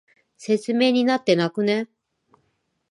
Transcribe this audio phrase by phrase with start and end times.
[0.35, 1.87] 説明になってなくね？